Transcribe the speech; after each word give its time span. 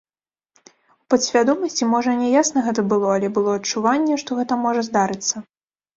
У 1.01 1.11
падсвядомасці, 1.13 1.83
можа 1.93 2.15
не 2.21 2.29
ясна 2.39 2.59
гэта 2.69 2.81
было, 2.95 3.07
але 3.19 3.27
было 3.39 3.51
адчуванне, 3.61 4.15
што 4.23 4.29
гэта 4.39 4.53
можа 4.65 4.81
здарыцца. 4.89 5.35